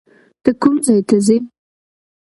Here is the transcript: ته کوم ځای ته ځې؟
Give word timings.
ته 0.43 0.49
کوم 0.61 0.75
ځای 0.85 0.99
ته 1.07 1.17
ځې؟ 1.25 1.37